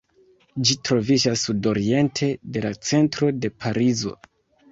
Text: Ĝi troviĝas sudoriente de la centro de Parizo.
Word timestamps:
Ĝi 0.67 0.75
troviĝas 0.87 1.43
sudoriente 1.49 2.31
de 2.55 2.65
la 2.65 2.73
centro 2.91 3.31
de 3.43 3.53
Parizo. 3.67 4.17